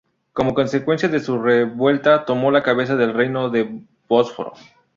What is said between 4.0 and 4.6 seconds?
Bósforo.